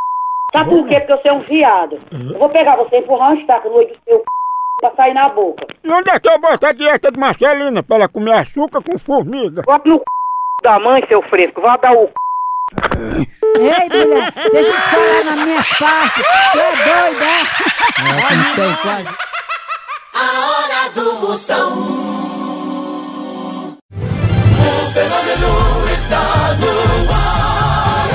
Sabe 0.53 0.69
por 0.69 0.85
quê? 0.87 0.99
Porque 0.99 1.21
você 1.21 1.29
é 1.29 1.33
um 1.33 1.41
viado. 1.43 1.97
Eu 2.11 2.37
vou 2.37 2.49
pegar 2.49 2.75
você 2.75 2.97
e 2.97 2.99
empurrar 2.99 3.31
uma 3.31 3.41
estaca 3.41 3.67
no 3.67 3.75
olho 3.75 3.87
do 3.87 3.97
seu 4.03 4.17
c... 4.17 4.23
pra 4.81 4.91
sair 4.95 5.13
na 5.13 5.29
boca. 5.29 5.65
E 5.83 5.89
onde 5.89 6.09
é 6.09 6.19
que 6.19 6.27
eu 6.27 6.39
boto 6.39 6.65
a 6.65 6.73
dieta 6.73 7.11
de 7.11 7.17
Marcelina 7.19 7.81
pra 7.83 7.95
ela 7.95 8.09
comer 8.09 8.33
açúcar 8.33 8.81
com 8.81 8.99
formiga? 8.99 9.61
Bota 9.61 9.87
no 9.87 9.97
c... 9.99 10.03
da 10.63 10.79
mãe, 10.79 11.05
seu 11.07 11.21
fresco. 11.29 11.61
Vai 11.61 11.79
dar 11.79 11.93
o 11.93 12.07
c... 12.07 12.13
Ei, 13.55 14.05
mulher, 14.05 14.31
deixa 14.51 14.71
eu 14.71 14.77
falar 14.77 15.23
na 15.23 15.45
minha 15.45 15.63
parte. 15.79 16.23
Tu 16.51 16.59
é 16.59 16.75
doida, 16.83 17.25
é? 17.25 17.41
A 20.13 20.19
hora 20.49 20.89
do 20.95 21.19
Moção. 21.19 21.71
O 24.59 24.93
fenômeno 24.93 25.51
está 25.93 26.23
no 26.59 26.73
ar. 27.11 28.09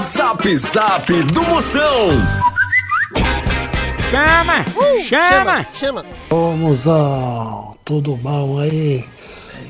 Zap 0.00 0.56
Zap 0.56 1.12
do 1.12 1.42
Moção. 1.42 2.10
Chama! 4.10 4.64
chama! 5.06 5.66
Chama! 5.78 6.04
Ô, 6.30 6.52
Mozão, 6.56 7.76
tudo 7.84 8.16
bom 8.16 8.58
aí? 8.58 9.04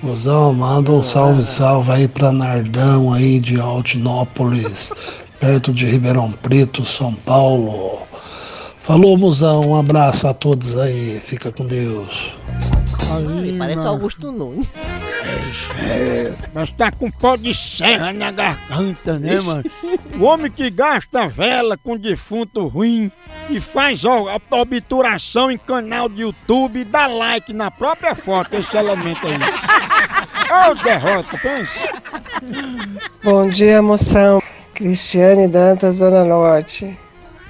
Mozão, 0.00 0.54
manda 0.54 0.92
um 0.92 1.02
salve, 1.02 1.42
salve 1.42 1.90
aí 1.90 2.06
pra 2.06 2.30
Nardão 2.30 3.12
aí 3.12 3.40
de 3.40 3.60
Altinópolis, 3.60 4.92
perto 5.40 5.72
de 5.72 5.86
Ribeirão 5.86 6.30
Preto, 6.30 6.84
São 6.84 7.12
Paulo. 7.14 7.98
Falou, 8.84 9.18
Mozão, 9.18 9.70
um 9.70 9.76
abraço 9.76 10.28
a 10.28 10.32
todos 10.32 10.78
aí, 10.78 11.20
fica 11.24 11.50
com 11.50 11.66
Deus. 11.66 12.30
Ih, 13.44 13.58
Parece 13.58 13.80
Augusto 13.80 14.30
Nunes. 14.30 14.68
É, 15.82 16.32
mas 16.54 16.70
tá 16.70 16.90
com 16.90 17.10
pó 17.10 17.36
de 17.36 17.54
serra 17.54 18.12
na 18.12 18.30
garganta, 18.30 19.18
né, 19.18 19.40
mano? 19.40 19.64
O 20.18 20.24
homem 20.24 20.50
que 20.50 20.70
gasta 20.70 21.28
vela 21.28 21.76
com 21.76 21.96
defunto 21.96 22.66
ruim 22.66 23.10
e 23.48 23.60
faz 23.60 24.04
ó, 24.04 24.28
a 24.28 24.56
obturação 24.56 25.50
em 25.50 25.58
canal 25.58 26.08
de 26.08 26.22
YouTube 26.22 26.80
e 26.80 26.84
dá 26.84 27.06
like 27.06 27.52
na 27.52 27.70
própria 27.70 28.14
foto, 28.14 28.54
esse 28.54 28.76
elemento 28.76 29.26
aí. 29.26 29.34
Ô, 30.70 30.74
derrota, 30.82 31.38
pensa. 31.38 31.78
Bom 33.22 33.48
dia, 33.48 33.80
moção. 33.82 34.42
Cristiane 34.74 35.48
Dantas, 35.48 35.96
Zona 35.96 36.24
Norte. 36.24 36.96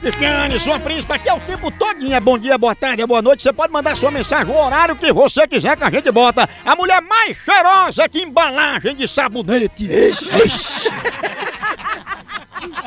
Cristiane, 0.01 0.59
sua 0.61 0.79
príncipe, 0.79 1.13
aqui 1.13 1.29
é 1.29 1.35
o 1.35 1.41
tempo 1.41 1.71
todinho. 1.73 2.15
É 2.15 2.21
bom 2.21 2.39
dia, 2.39 2.57
boa 2.57 2.75
tarde, 2.75 3.05
boa 3.05 3.21
noite. 3.21 3.43
Você 3.43 3.53
pode 3.53 3.73
mandar 3.73 3.97
sua 3.97 4.11
mensagem, 4.11 4.55
o 4.55 4.57
horário 4.57 4.95
que 4.95 5.13
você 5.13 5.47
quiser 5.47 5.77
que 5.77 5.83
a 5.83 5.91
gente 5.91 6.11
bota. 6.13 6.49
A 6.65 6.77
mulher 6.77 7.03
mais 7.03 7.37
cheirosa 7.37 8.09
que 8.09 8.23
embalagem 8.23 8.95
de 8.95 9.09
sabonete. 9.09 9.91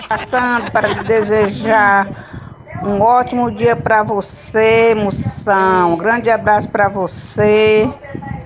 Passando 0.08 0.72
para 0.72 0.94
desejar 1.04 2.08
um 2.84 3.02
ótimo 3.02 3.52
dia 3.52 3.76
para 3.76 4.04
você, 4.04 4.96
moção. 4.96 5.94
Um 5.94 5.98
grande 5.98 6.30
abraço 6.30 6.70
para 6.70 6.88
você, 6.88 7.90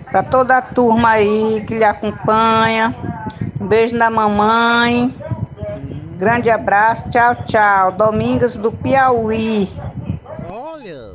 para 0.09 0.23
toda 0.23 0.57
a 0.57 0.61
turma 0.61 1.11
aí 1.11 1.63
que 1.67 1.75
lhe 1.75 1.83
acompanha. 1.83 2.95
Um 3.61 3.67
beijo 3.67 3.97
da 3.97 4.09
mamãe. 4.09 5.13
Grande 6.17 6.49
abraço, 6.49 7.09
tchau, 7.09 7.35
tchau. 7.45 7.91
Domingos 7.91 8.55
do 8.55 8.71
Piauí. 8.71 9.69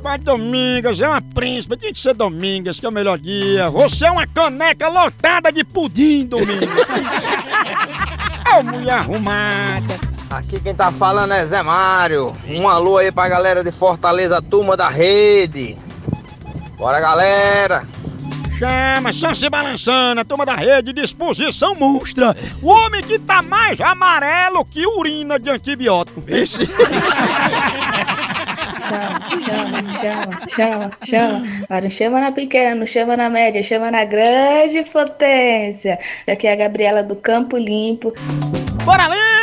Mas 0.03 0.19
Domingas 0.21 0.99
é 0.99 1.07
uma 1.07 1.21
príncipe, 1.21 1.77
tem 1.77 1.93
que 1.93 1.99
ser 1.99 2.13
Domingas, 2.13 2.79
que 2.79 2.85
é 2.85 2.89
o 2.89 2.91
melhor 2.91 3.17
dia. 3.17 3.69
Você 3.69 4.05
é 4.05 4.11
uma 4.11 4.27
caneca 4.27 4.87
lotada 4.87 5.51
de 5.51 5.63
pudim, 5.63 6.25
Domingas. 6.25 6.69
é 8.45 8.53
uma 8.55 8.71
mulher 8.71 8.93
arrumada. 8.95 9.99
Aqui 10.29 10.59
quem 10.59 10.73
tá 10.73 10.91
falando 10.91 11.33
é 11.33 11.45
Zé 11.45 11.61
Mário. 11.61 12.35
Um 12.47 12.67
alô 12.67 12.97
aí 12.97 13.11
pra 13.11 13.27
galera 13.27 13.63
de 13.63 13.71
Fortaleza, 13.71 14.41
turma 14.41 14.75
da 14.77 14.89
rede. 14.89 15.77
Bora, 16.77 16.99
galera. 16.99 17.85
Chama, 18.61 19.11
só 19.11 19.33
se 19.33 19.49
balançando, 19.49 20.21
a 20.21 20.23
turma 20.23 20.45
da 20.45 20.55
rede, 20.55 20.93
disposição 20.93 21.73
monstra. 21.73 22.35
O 22.61 22.67
homem 22.67 23.01
que 23.01 23.17
tá 23.17 23.41
mais 23.41 23.81
amarelo 23.81 24.63
que 24.63 24.85
urina 24.85 25.39
de 25.39 25.49
antibiótico. 25.49 26.23
Esse. 26.27 26.67
Chama, 28.87 29.91
chama, 29.93 30.47
chama, 30.47 30.91
chama. 31.03 31.43
Mas 31.67 31.83
não 31.83 31.89
chama 31.89 32.21
na 32.21 32.31
pequena, 32.31 32.75
não 32.75 32.85
chama 32.85 33.17
na 33.17 33.31
média, 33.31 33.63
chama 33.63 33.89
na 33.89 34.05
grande 34.05 34.83
potência. 34.83 35.97
Aqui 36.31 36.45
é 36.45 36.53
a 36.53 36.55
Gabriela 36.55 37.01
do 37.01 37.15
Campo 37.15 37.57
Limpo. 37.57 38.13
Bora 38.85 39.07
linda, 39.07 39.40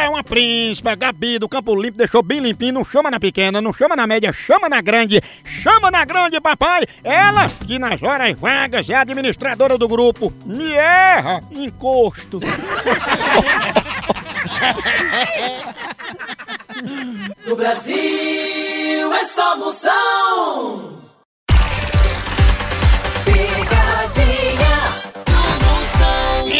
é 0.00 0.08
uma 0.08 0.22
príncipe, 0.22 0.88
a 0.88 0.94
Gabi 0.94 1.38
do 1.38 1.48
Campo 1.48 1.74
Limpo, 1.74 1.98
deixou 1.98 2.22
bem 2.22 2.40
limpinho, 2.40 2.74
não 2.74 2.84
chama 2.84 3.10
na 3.10 3.18
pequena, 3.18 3.60
não 3.60 3.72
chama 3.72 3.96
na 3.96 4.06
média, 4.06 4.32
chama 4.32 4.68
na 4.68 4.80
grande, 4.80 5.20
chama 5.44 5.90
na 5.90 6.04
grande, 6.04 6.40
papai. 6.40 6.86
Ela, 7.02 7.48
que 7.48 7.78
nas 7.78 8.02
horas 8.02 8.38
vagas 8.38 8.88
é 8.88 8.94
administradora 8.94 9.76
do 9.76 9.88
grupo, 9.88 10.32
me 10.44 10.72
erra, 10.72 11.42
encosto. 11.50 12.40
No 17.44 17.56
Brasil 17.56 19.12
é 19.12 19.24
só 19.24 19.56
moção. 19.56 20.87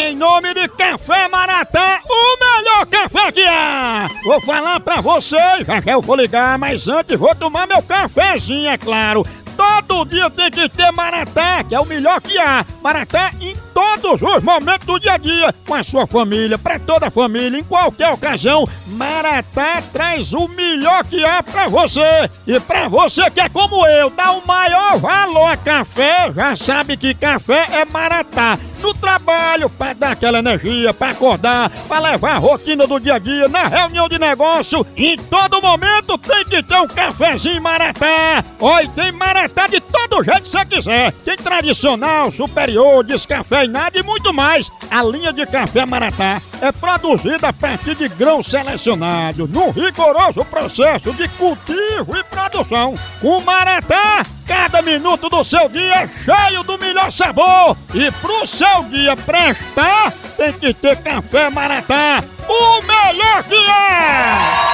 Em 0.01 0.15
nome 0.15 0.55
de 0.55 0.69
Café 0.69 1.27
Maratá, 1.27 2.01
o 2.09 2.39
melhor 2.39 2.87
café 2.87 3.33
que 3.33 3.45
há! 3.45 4.09
Vou 4.23 4.41
falar 4.43 4.79
pra 4.79 5.01
vocês, 5.01 5.67
já 5.67 5.81
já 5.81 5.91
eu 5.91 6.01
vou 6.01 6.15
ligar, 6.15 6.57
mas 6.57 6.87
antes 6.87 7.19
vou 7.19 7.35
tomar 7.35 7.67
meu 7.67 7.83
cafezinho, 7.83 8.71
é 8.71 8.79
claro. 8.79 9.27
Todo 9.57 10.05
dia 10.05 10.31
tem 10.31 10.53
que 10.53 10.69
ter 10.69 10.93
Maratá, 10.93 11.65
que 11.65 11.75
é 11.75 11.81
o 11.81 11.85
melhor 11.85 12.21
que 12.21 12.39
há. 12.39 12.65
Maratá 12.81 13.33
em 13.41 13.57
todos 13.75 14.23
os 14.23 14.41
momentos 14.45 14.87
do 14.87 15.01
dia 15.01 15.15
a 15.15 15.19
dia, 15.19 15.53
com 15.67 15.75
a 15.75 15.83
sua 15.83 16.07
família, 16.07 16.57
pra 16.57 16.79
toda 16.79 17.09
a 17.09 17.11
família, 17.11 17.59
em 17.59 17.65
qualquer 17.65 18.13
ocasião. 18.13 18.69
Maratá 18.87 19.83
traz 19.93 20.33
o 20.33 20.47
melhor 20.47 21.05
que 21.07 21.25
há 21.25 21.43
pra 21.43 21.67
você. 21.67 22.31
E 22.47 22.61
pra 22.61 22.87
você 22.87 23.29
que 23.33 23.41
é 23.41 23.49
como 23.49 23.85
eu, 23.85 24.11
dá 24.11 24.31
o 24.31 24.47
maior 24.47 24.97
valor 24.97 25.51
a 25.51 25.57
café, 25.57 26.33
já 26.33 26.55
sabe 26.55 26.97
que 26.97 27.13
café 27.13 27.67
é 27.73 27.85
Maratá. 27.85 28.57
No 28.81 28.95
trabalho, 28.95 29.69
pra 29.69 29.93
dar 29.93 30.13
aquela 30.13 30.39
energia, 30.39 30.95
pra 30.95 31.09
acordar, 31.09 31.71
pra 31.87 31.99
levar 31.99 32.37
a 32.37 32.39
rotina 32.39 32.87
do 32.87 33.01
dia 33.01 33.15
a 33.15 33.19
dia, 33.19 33.49
na 33.49 33.67
reunião 33.67 34.09
de 34.09 34.19
negócio, 34.19 34.87
em 34.97 35.17
todo 35.17 35.61
momento 35.61 36.17
tem 36.19 36.45
que 36.45 36.63
ter 36.63 36.77
um 36.77 36.87
cafezinho 36.87 37.61
Maratá. 37.61 38.45
E 38.83 38.89
tem 38.89 39.13
Maratá 39.13 39.67
de 39.67 39.81
todo 39.81 40.23
jeito 40.23 40.43
que 40.43 40.49
você 40.49 40.65
quiser. 40.65 41.13
Tem 41.13 41.37
tradicional, 41.37 42.31
superior, 42.31 43.05
descafeinado 43.05 43.99
e 43.99 44.03
muito 44.03 44.33
mais. 44.33 44.71
A 44.91 45.03
linha 45.03 45.33
de 45.33 45.45
café 45.47 45.85
Maratá 45.85 46.41
é 46.61 46.73
produzida 46.73 47.49
a 47.49 47.53
partir 47.53 47.95
de 47.95 48.09
grãos 48.09 48.47
selecionados, 48.47 49.49
num 49.51 49.71
rigoroso 49.71 50.45
processo 50.45 51.13
de 51.13 51.29
cultivo 51.31 52.17
e 52.17 52.25
produção. 52.25 52.95
Com 53.21 53.41
Maratá, 53.41 54.23
cada 54.47 54.81
minuto 54.83 55.29
do 55.29 55.45
seu 55.45 55.69
dia 55.69 55.95
é 55.95 56.09
cheio 56.25 56.63
do 56.63 56.79
melhor 56.79 57.11
sabor. 57.13 57.77
E 57.95 58.11
pro 58.13 58.47
seu 58.47 58.68
começar 58.69 58.81
o 58.81 58.85
dia 58.91 59.17
prestar, 59.17 60.13
tem 60.37 60.53
que 60.53 60.75
ter 60.75 61.03
café 61.03 61.51
Maratá, 61.51 62.23
o 62.49 62.83
melhor 62.87 63.45
que 63.45 63.55
é! 63.55 64.69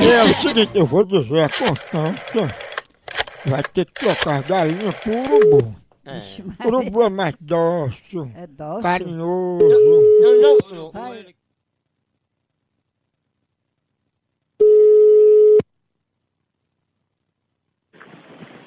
E 0.00 0.10
é 0.10 0.24
o 0.24 0.40
seguinte, 0.40 0.70
eu 0.74 0.86
vou 0.86 1.04
dizer 1.04 1.44
a 1.44 1.48
Constância, 1.48 2.48
vai 3.46 3.62
ter 3.62 3.84
que 3.86 3.92
trocar 3.92 4.42
galinha 4.42 4.92
por 4.92 5.14
urubu. 5.14 5.76
É. 6.04 6.66
Urubu 6.66 7.02
é 7.02 7.10
mais 7.10 7.34
dócil, 7.40 8.30
é 8.34 8.46
dócil. 8.46 8.82
carinhoso. 8.82 9.68
Não, 10.20 10.40
não, 10.40 10.58
não. 10.72 10.92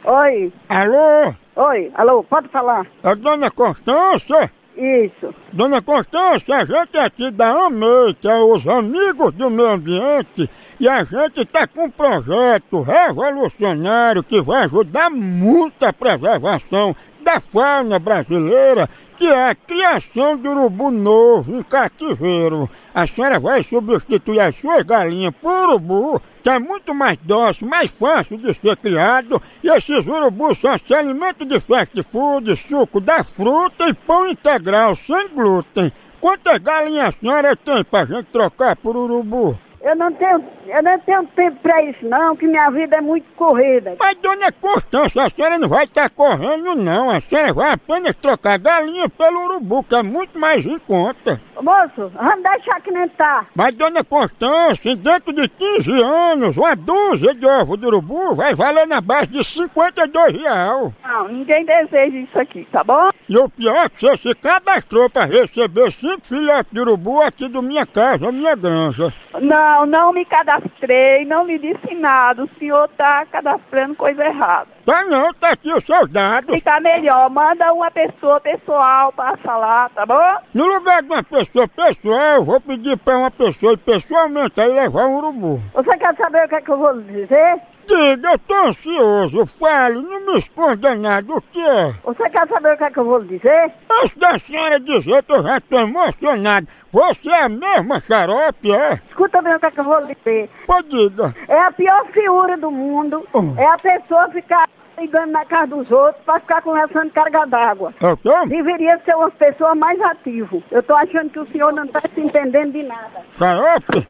Oi. 0.07 0.53
Alô? 0.69 1.35
Oi, 1.55 1.89
alô, 1.95 2.21
pode 2.21 2.49
falar? 2.49 2.85
É 3.01 3.15
Dona 3.15 3.49
Constância? 3.49 4.51
Isso. 4.75 5.33
Dona 5.53 5.81
Constância, 5.81 6.53
a 6.53 6.65
gente 6.65 6.97
aqui 6.97 7.31
da 7.31 7.67
AMEI, 7.67 8.13
que 8.13 8.27
é 8.27 8.35
os 8.35 8.67
Amigos 8.67 9.31
do 9.31 9.49
Meio 9.49 9.69
Ambiente, 9.69 10.49
e 10.77 10.89
a 10.89 11.01
gente 11.05 11.39
está 11.39 11.65
com 11.65 11.85
um 11.85 11.89
projeto 11.89 12.81
revolucionário 12.81 14.21
que 14.21 14.41
vai 14.41 14.65
ajudar 14.65 15.09
muito 15.09 15.81
a 15.85 15.93
preservação 15.93 16.93
da 17.25 17.39
fauna 17.39 17.97
brasileira, 17.97 18.87
que 19.17 19.25
é 19.25 19.49
a 19.49 19.55
criação 19.55 20.37
de 20.37 20.47
urubu 20.47 20.91
novo 20.91 21.57
em 21.57 21.63
cativeiro. 21.63 22.69
A 22.93 23.07
senhora 23.07 23.39
vai 23.39 23.63
substituir 23.63 24.39
as 24.39 24.55
suas 24.59 24.83
galinhas 24.83 25.33
por 25.41 25.69
urubu, 25.69 26.21
que 26.43 26.49
é 26.49 26.59
muito 26.59 26.93
mais 26.93 27.17
dócil, 27.23 27.67
mais 27.67 27.89
fácil 27.89 28.37
de 28.37 28.53
ser 28.53 28.77
criado, 28.77 29.41
e 29.63 29.69
esses 29.69 30.05
urubus 30.05 30.59
só 30.59 30.77
se 30.77 31.45
de 31.45 31.59
fast 31.59 32.03
food, 32.03 32.55
suco 32.69 33.01
da 33.01 33.23
fruta 33.23 33.89
e 33.89 33.93
pão 33.93 34.27
integral 34.27 34.95
sem 34.95 35.27
glúten. 35.29 35.91
Quantas 36.21 36.59
galinhas 36.59 37.09
a 37.09 37.19
senhora 37.19 37.55
tem 37.55 37.83
pra 37.83 38.05
gente 38.05 38.27
trocar 38.31 38.75
por 38.75 38.95
urubu? 38.95 39.57
Eu 39.85 39.95
não 39.95 40.11
tenho, 40.13 40.43
eu 40.65 40.81
não 40.81 40.99
tenho 41.01 41.23
tempo 41.35 41.59
pra 41.61 41.83
isso 41.83 42.03
não, 42.07 42.35
que 42.35 42.47
minha 42.47 42.71
vida 42.71 42.97
é 42.97 43.01
muito 43.01 43.27
corrida. 43.35 43.95
Mas, 43.99 44.17
dona 44.17 44.51
Constância, 44.59 45.23
a 45.23 45.29
senhora 45.29 45.59
não 45.59 45.69
vai 45.69 45.83
estar 45.83 46.09
correndo, 46.09 46.73
não. 46.73 47.11
A 47.11 47.21
senhora 47.21 47.53
vai 47.53 47.71
apenas 47.73 48.15
trocar 48.15 48.57
galinha 48.57 49.07
pelo 49.07 49.43
urubu, 49.43 49.83
que 49.83 49.93
é 49.93 50.01
muito 50.01 50.39
mais 50.39 50.65
em 50.65 50.79
conta. 50.79 51.39
Moço, 51.61 52.11
vamos 52.15 52.41
deixar 52.41 52.81
que 52.81 52.89
nem 52.89 53.07
tá. 53.09 53.45
Mas, 53.53 53.75
dona 53.75 54.03
Constância, 54.03 54.95
dentro 54.95 55.31
de 55.31 55.47
15 55.47 56.01
anos, 56.01 56.57
uma 56.57 56.75
dúzia 56.75 57.35
de 57.35 57.45
ovos 57.45 57.79
de 57.79 57.85
urubu 57.85 58.33
vai 58.33 58.55
valer 58.55 58.87
na 58.87 58.99
base 58.99 59.27
de 59.27 59.43
52 59.43 60.41
real. 60.41 60.91
Não, 61.07 61.27
ninguém 61.27 61.63
deseja 61.63 62.17
isso 62.17 62.39
aqui, 62.39 62.67
tá 62.71 62.83
bom? 62.83 63.11
E 63.29 63.37
o 63.37 63.47
pior 63.47 63.85
é 63.85 63.89
que 63.89 64.01
você 64.01 64.17
se 64.17 64.33
cadastrou 64.33 65.11
pra 65.11 65.25
receber 65.25 65.91
cinco 65.91 66.25
filhotes 66.25 66.71
de 66.71 66.79
urubu 66.79 67.21
aqui 67.21 67.47
do 67.47 67.61
minha 67.61 67.85
casa, 67.85 68.31
minha 68.31 68.55
granja. 68.55 69.13
Não, 69.41 69.74
não 69.83 70.13
me 70.13 70.23
cadastrei, 70.25 71.25
não 71.25 71.43
me 71.43 71.57
disse 71.57 71.95
nada. 71.95 72.43
O 72.43 72.49
senhor 72.59 72.87
tá 72.89 73.25
cadastrando 73.25 73.95
coisa 73.95 74.23
errada. 74.23 74.67
Tá 74.85 75.03
não, 75.05 75.33
tá 75.33 75.49
aqui 75.49 75.73
os 75.73 75.83
seus 75.83 76.07
dados. 76.11 76.53
Fica 76.53 76.79
melhor, 76.79 77.27
manda 77.31 77.73
uma 77.73 77.89
pessoa 77.89 78.39
pessoal 78.39 79.11
pra 79.13 79.35
falar, 79.37 79.89
tá 79.89 80.05
bom? 80.05 80.37
No 80.53 80.67
lugar 80.67 81.01
de 81.01 81.09
uma 81.09 81.23
pessoa 81.23 81.67
pessoal, 81.67 82.35
eu 82.35 82.45
vou 82.45 82.61
pedir 82.61 82.95
pra 82.97 83.17
uma 83.17 83.31
pessoa 83.31 83.75
pessoalmente 83.75 84.61
aí 84.61 84.71
levar 84.71 85.07
um 85.07 85.15
urubu. 85.17 85.59
Você 85.73 85.97
quer 85.97 86.15
saber 86.15 86.45
o 86.45 86.49
que 86.49 86.55
é 86.55 86.61
que 86.61 86.69
eu 86.69 86.77
vou 86.77 87.01
dizer? 87.01 87.59
Diga, 87.87 88.31
eu 88.31 88.39
tô 88.39 88.53
ansioso, 88.53 89.45
fale, 89.59 90.01
não 90.01 90.25
me 90.25 90.39
esconda 90.39 90.95
nada, 90.95 91.33
o 91.33 91.41
que 91.41 91.61
é? 91.61 91.93
Você 92.03 92.29
quer 92.29 92.47
saber 92.47 92.73
o 92.73 92.77
que 92.77 92.83
é 92.83 92.89
que 92.91 92.99
eu 92.99 93.05
vou 93.05 93.19
lhe 93.19 93.37
dizer? 93.37 93.71
Antes 94.01 94.17
da 94.17 94.39
senhora 94.39 94.79
dizer 94.79 95.23
que 95.23 95.31
eu 95.31 95.43
já 95.43 95.61
tô 95.61 95.77
emocionado, 95.77 96.67
você 96.91 97.29
é 97.29 97.43
a 97.43 97.49
mesma 97.49 97.99
xarope, 98.01 98.71
é? 98.73 98.93
Escuta 99.09 99.41
bem 99.41 99.55
o 99.55 99.59
que 99.59 99.65
é 99.67 99.71
que 99.71 99.79
eu 99.79 99.83
vou 99.83 99.99
lhe 99.99 100.15
dizer. 100.15 100.49
Pô, 100.65 100.81
diga. 100.81 101.35
É 101.47 101.59
a 101.59 101.71
pior 101.71 102.05
figura 102.11 102.57
do 102.57 102.71
mundo. 102.71 103.25
É 103.57 103.65
a 103.65 103.77
pessoa 103.77 104.29
ficar 104.29 104.67
ligando 104.97 105.31
na 105.31 105.45
casa 105.45 105.67
dos 105.75 105.91
outros 105.91 106.23
pra 106.23 106.39
ficar 106.39 106.61
conversando 106.61 107.11
carga 107.11 107.45
d'água. 107.45 107.93
É 108.01 108.07
o 108.07 108.17
quê? 108.17 108.29
Deveria 108.47 108.99
ser 109.03 109.13
uma 109.15 109.29
pessoa 109.31 109.75
mais 109.75 109.99
ativa. 110.01 110.57
Eu 110.71 110.81
tô 110.83 110.95
achando 110.95 111.29
que 111.29 111.39
o 111.39 111.47
senhor 111.51 111.73
não 111.73 111.85
tá 111.87 112.01
se 112.13 112.21
entendendo 112.21 112.71
de 112.71 112.83
nada. 112.83 113.21
Xarope? 113.37 114.07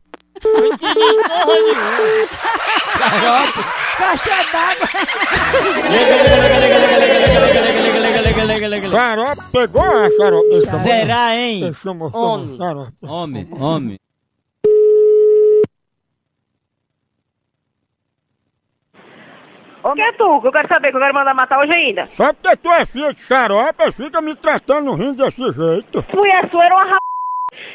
Caixa 3.98 4.38
d'água. 4.52 4.88
Xarope 8.92 9.42
pegou 9.52 9.82
a 9.82 10.10
xarope? 10.10 10.68
Será, 10.84 11.36
hein? 11.36 11.62
Deixa 11.62 11.88
eu 11.90 11.94
mostrar 11.96 12.20
Homem. 12.20 12.58
xarope. 12.58 12.94
Homem, 13.04 13.48
homem. 13.60 14.00
O 19.84 19.94
que 19.94 20.02
é 20.02 20.12
tu? 20.14 20.42
Que 20.42 20.48
eu 20.48 20.52
quero 20.52 20.68
saber, 20.68 20.90
que 20.90 20.98
eu 20.98 21.02
quero 21.02 21.14
mandar 21.14 21.34
matar 21.36 21.60
hoje 21.60 21.72
ainda. 21.74 22.08
Só 22.18 22.34
porque 22.34 22.56
tu 22.58 22.72
é 22.72 22.86
filha 22.88 23.14
de 23.14 23.22
xarope, 23.22 23.92
fica 23.92 24.20
me 24.20 24.36
tratando 24.36 24.96
rindo 24.96 25.24
desse 25.24 25.42
jeito. 25.54 26.04
Mulher 26.14 26.50
sua 26.50 26.66
era 26.66 26.76
uma 26.76 26.86
ra... 26.86 26.98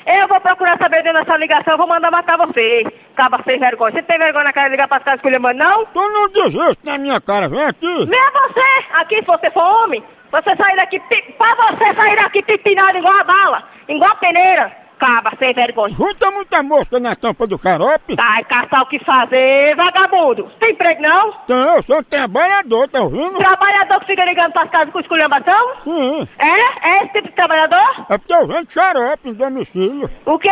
Eu 0.07 0.29
vou 0.29 0.41
procurar 0.41 0.79
saber 0.79 1.03
dentro 1.03 1.21
dessa 1.21 1.37
ligação, 1.37 1.77
vou 1.77 1.87
mandar 1.87 2.11
matar 2.11 2.37
você. 2.39 2.85
Caba 3.17 3.41
sem 3.45 3.59
vergonha. 3.59 3.93
Você 3.93 4.03
tem 4.03 4.19
vergonha 4.19 4.45
na 4.45 4.53
cara 4.53 4.69
de 4.69 4.73
ligar 4.73 4.89
pras 4.89 5.03
casas 5.03 5.19
escolhendo, 5.19 5.53
não? 5.59 5.87
Tu 5.87 6.01
não 6.01 6.29
diz 6.29 6.55
isso 6.55 6.77
na 6.85 6.99
minha 6.99 7.21
cara, 7.21 7.49
vem 7.49 7.63
aqui. 7.65 8.07
Nem 8.07 8.19
é 8.21 8.31
você! 8.31 8.85
Aqui, 8.95 9.17
se 9.17 9.27
você 9.27 9.51
for 9.51 9.63
homem, 9.63 10.03
você 10.33 10.57
sair 10.57 10.77
daqui, 10.77 10.99
pi- 11.01 11.35
pra 11.37 11.55
você 11.55 11.95
sair 11.95 12.17
daqui 12.17 12.43
pipinado 12.43 12.97
igual 12.99 13.19
a 13.19 13.25
bala, 13.25 13.63
igual 13.89 14.11
a 14.11 14.17
peneira. 14.17 14.73
Caba 15.01 15.33
sem 15.39 15.55
vergonha. 15.55 15.95
Junta 15.95 16.31
muita 16.31 16.63
mosca 16.63 17.01
na 17.01 17.17
tampa 17.17 17.47
do 17.47 17.59
xarope. 17.59 18.17
Vai 18.17 18.45
caçar 18.45 18.83
o 18.83 18.87
que 18.87 19.03
fazer, 19.03 19.75
vagabundo. 19.75 20.51
Tem 20.61 20.73
emprego, 20.73 21.01
não? 21.01 21.35
Então, 21.45 21.77
eu 21.77 21.83
sou 21.85 21.99
um 22.01 22.03
trabalhador, 22.03 22.87
tá 22.87 23.01
ouvindo? 23.01 23.39
Trabalhador 23.39 24.01
que 24.01 24.07
fica 24.07 24.25
ligando 24.27 24.53
pras 24.53 24.71
casas 24.71 24.93
com 24.93 25.01
esculhambação? 25.01 25.71
Sim. 25.85 26.29
É? 26.39 26.89
É 26.89 27.05
esse 27.05 27.13
tipo 27.15 27.29
de 27.29 27.35
trabalhador? 27.35 28.07
É 28.11 28.19
porque 28.19 28.35
eu 28.35 28.47
vendo 28.47 28.71
xarope 28.71 29.31
em 29.31 29.33
domicílio. 29.33 30.11
O 30.27 30.39
quê? 30.39 30.51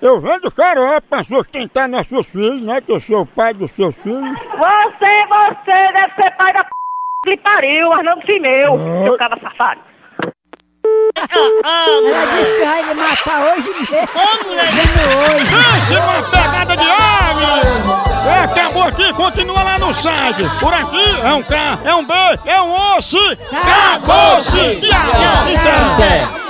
Eu 0.00 0.20
vendo 0.20 0.52
xarope 0.54 1.08
pra 1.08 1.24
sustentar 1.24 1.88
nossos 1.88 2.26
filhos, 2.28 2.62
né? 2.62 2.80
Que 2.80 2.92
eu 2.92 3.00
sou 3.00 3.22
o 3.22 3.26
pai 3.26 3.52
dos 3.54 3.72
seus 3.72 3.94
filhos. 3.96 4.22
Você, 4.22 5.26
você 5.26 5.92
deve 5.92 6.14
ser 6.14 6.30
pai 6.36 6.52
da 6.52 6.62
p... 6.62 6.70
que 7.24 7.36
pariu, 7.38 7.88
mas 7.90 8.04
não 8.04 8.14
do 8.18 8.40
meu, 8.40 8.78
seu 9.04 9.18
caba 9.18 9.36
safado. 9.40 9.89
Ela 11.32 12.26
disse 12.26 12.54
que 12.54 12.64
vai 12.64 12.82
lhe 12.82 12.94
matar 12.94 13.40
hoje 13.52 13.68
mesmo. 13.68 13.98
hoje. 15.20 15.46
Pense 15.50 15.94
uma 15.96 16.22
pegada 16.22 16.76
de 16.76 16.90
ave! 16.90 17.50
É, 18.28 18.44
acabou 18.44 18.82
aqui, 18.84 19.12
continua 19.14 19.62
lá 19.62 19.78
no 19.78 19.92
site. 19.92 20.44
Por 20.60 20.72
aqui 20.72 21.20
é 21.22 21.32
um 21.32 21.42
K, 21.42 21.78
é 21.84 21.94
um 21.94 22.04
B, 22.04 22.14
é 22.46 22.60
um 22.60 22.96
osso. 22.96 23.18
Acabou-se! 23.52 24.80
Então. 24.80 26.49